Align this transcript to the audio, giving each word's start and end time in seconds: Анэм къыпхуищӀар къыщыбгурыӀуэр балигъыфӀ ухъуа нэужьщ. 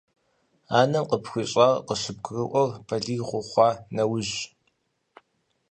Анэм 0.79 1.05
къыпхуищӀар 1.09 1.73
къыщыбгурыӀуэр 1.87 2.69
балигъыфӀ 2.87 3.35
ухъуа 3.41 3.69
нэужьщ. 3.95 4.39